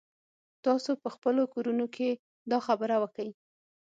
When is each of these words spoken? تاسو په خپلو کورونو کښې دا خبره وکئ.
تاسو 0.65 0.91
په 1.01 1.09
خپلو 1.15 1.41
کورونو 1.53 1.85
کښې 1.93 2.11
دا 2.51 2.57
خبره 2.67 2.95
وکئ. 3.03 3.29